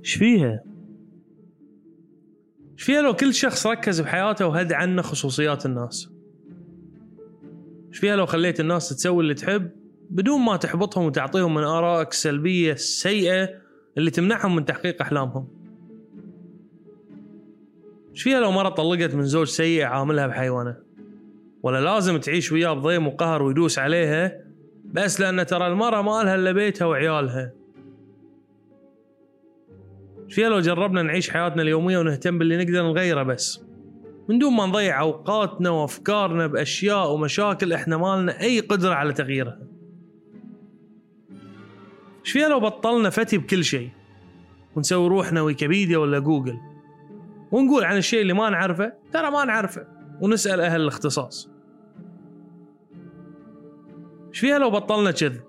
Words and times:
إيش 0.00 0.14
فيها؟ 0.14 0.62
إيش 2.72 2.82
فيها 2.82 3.02
لو 3.02 3.14
كل 3.14 3.34
شخص 3.34 3.66
ركز 3.66 4.00
بحياته 4.00 4.46
وهد 4.46 4.72
عنه 4.72 5.02
خصوصيات 5.02 5.66
الناس؟ 5.66 6.10
إيش 7.88 7.98
فيها 7.98 8.16
لو 8.16 8.26
خليت 8.26 8.60
الناس 8.60 8.88
تسوي 8.88 9.22
اللي 9.22 9.34
تحب 9.34 9.70
بدون 10.10 10.40
ما 10.40 10.56
تحبطهم 10.56 11.04
وتعطيهم 11.04 11.54
من 11.54 11.62
آرائك 11.62 12.08
السلبية 12.08 12.72
السيئة 12.72 13.48
اللي 13.98 14.10
تمنعهم 14.10 14.56
من 14.56 14.64
تحقيق 14.64 15.02
أحلامهم؟ 15.02 15.48
إيش 18.10 18.22
فيها 18.22 18.40
لو 18.40 18.50
مرة 18.50 18.68
طلقت 18.68 19.14
من 19.14 19.24
زوج 19.24 19.46
سيء 19.46 19.82
عاملها 19.82 20.26
بحيوانه؟ 20.26 20.76
ولا 21.62 21.80
لازم 21.80 22.16
تعيش 22.16 22.52
وياه 22.52 22.72
بضيم 22.72 23.06
وقهر 23.06 23.42
ويدوس 23.42 23.78
عليها 23.78 24.44
بس 24.84 25.20
لأن 25.20 25.46
ترى 25.46 25.66
المرة 25.66 26.02
ما 26.02 26.22
لها 26.22 26.34
إلا 26.34 26.52
بيتها 26.52 26.84
وعيالها 26.86 27.59
إيش 30.30 30.36
فيها 30.36 30.48
لو 30.48 30.60
جربنا 30.60 31.02
نعيش 31.02 31.30
حياتنا 31.30 31.62
اليومية 31.62 31.98
ونهتم 31.98 32.38
باللي 32.38 32.64
نقدر 32.64 32.82
نغيره 32.82 33.22
بس؟ 33.22 33.64
من 34.28 34.38
دون 34.38 34.56
ما 34.56 34.66
نضيع 34.66 35.00
أوقاتنا 35.00 35.70
وأفكارنا 35.70 36.46
بأشياء 36.46 37.12
ومشاكل 37.12 37.72
إحنا 37.72 37.96
ما 37.96 38.16
لنا 38.16 38.40
أي 38.40 38.60
قدرة 38.60 38.94
على 38.94 39.12
تغييرها. 39.12 39.58
إيش 42.20 42.32
فيها 42.32 42.48
لو 42.48 42.60
بطلنا 42.60 43.10
فتي 43.10 43.38
بكل 43.38 43.64
شيء؟ 43.64 43.90
ونسوي 44.76 45.08
روحنا 45.08 45.42
ويكيبيديا 45.42 45.98
ولا 45.98 46.18
جوجل؟ 46.18 46.58
ونقول 47.52 47.84
عن 47.84 47.96
الشيء 47.96 48.22
اللي 48.22 48.32
ما 48.32 48.50
نعرفه؟ 48.50 48.92
ترى 49.12 49.30
ما 49.30 49.44
نعرفه. 49.44 49.86
ونسأل 50.20 50.60
أهل 50.60 50.80
الاختصاص. 50.80 51.50
إيش 54.28 54.38
فيها 54.38 54.58
لو 54.58 54.70
بطلنا 54.70 55.10
كذب؟ 55.10 55.42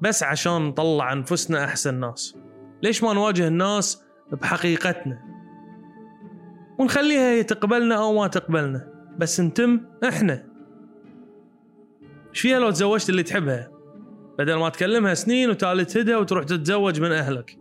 بس 0.00 0.22
عشان 0.22 0.62
نطلع 0.62 1.12
أنفسنا 1.12 1.64
أحسن 1.64 1.94
ناس. 1.94 2.41
ليش 2.82 3.02
ما 3.02 3.12
نواجه 3.12 3.48
الناس 3.48 4.02
بحقيقتنا؟ 4.32 5.18
ونخليها 6.78 7.32
هي 7.32 7.42
تقبلنا 7.42 7.94
أو 7.94 8.20
ما 8.20 8.26
تقبلنا 8.26 8.88
بس 9.18 9.40
نتم 9.40 9.80
إحنا. 10.08 10.44
إيش 12.30 12.40
فيها 12.40 12.58
لو 12.58 12.70
تزوجت 12.70 13.10
اللي 13.10 13.22
تحبها؟ 13.22 13.70
بدل 14.38 14.54
ما 14.54 14.68
تكلمها 14.68 15.14
سنين 15.14 15.50
وتالي 15.50 15.84
تهدها 15.84 16.16
وتروح 16.16 16.44
تتزوج 16.44 17.00
من 17.00 17.12
أهلك. 17.12 17.58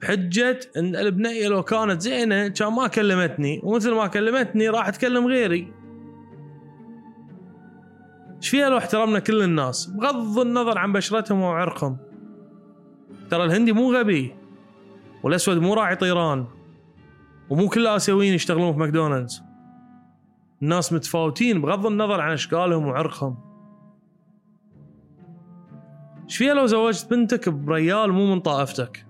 بحجة 0.00 0.60
إن 0.76 0.96
البنية 0.96 1.48
لو 1.48 1.62
كانت 1.62 2.00
زينة 2.00 2.48
كان 2.48 2.72
ما 2.72 2.86
كلمتني 2.86 3.60
ومثل 3.62 3.92
ما 3.92 4.06
كلمتني 4.06 4.68
راح 4.68 4.90
تكلم 4.90 5.26
غيري. 5.26 5.72
إيش 8.36 8.48
فيها 8.48 8.68
لو 8.68 8.78
احترمنا 8.78 9.18
كل 9.18 9.42
الناس 9.42 9.86
بغض 9.86 10.38
النظر 10.38 10.78
عن 10.78 10.92
بشرتهم 10.92 11.40
وعرقهم. 11.40 11.96
ترى 13.30 13.44
الهندي 13.44 13.72
مو 13.72 13.94
غبي. 13.94 14.43
والأسود 15.24 15.56
مو 15.56 15.74
راعي 15.74 15.96
طيران. 15.96 16.46
ومو 17.50 17.68
كل 17.68 17.80
الاسيويين 17.80 18.34
يشتغلون 18.34 18.72
في 18.72 18.78
ماكدونالدز. 18.78 19.42
الناس 20.62 20.92
متفاوتين 20.92 21.60
بغض 21.60 21.86
النظر 21.86 22.20
عن 22.20 22.32
أشكالهم 22.32 22.86
وعرقهم. 22.86 23.38
إيش 26.24 26.36
فيها 26.36 26.54
لو 26.54 26.66
زوجت 26.66 27.10
بنتك 27.10 27.48
بريال 27.48 28.12
مو 28.12 28.34
من 28.34 28.40
طائفتك؟ 28.40 29.06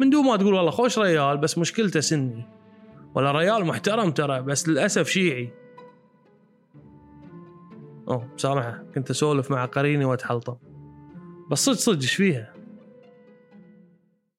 من 0.00 0.10
دون 0.10 0.26
ما 0.26 0.36
تقول 0.36 0.54
والله 0.54 0.70
خوش 0.70 0.98
ريال 0.98 1.38
بس 1.38 1.58
مشكلته 1.58 2.00
سني. 2.00 2.46
ولا 3.14 3.32
ريال 3.32 3.64
محترم 3.64 4.10
ترى 4.10 4.42
بس 4.42 4.68
للأسف 4.68 5.08
شيعي. 5.08 5.52
أوه 8.08 8.28
سامحه 8.36 8.82
كنت 8.94 9.10
أسولف 9.10 9.50
مع 9.50 9.64
قريني 9.64 10.04
وأتحلطم. 10.04 10.56
بس 11.50 11.64
صدق 11.64 11.76
صدق 11.76 12.02
إيش 12.02 12.14
فيها؟ 12.14 12.57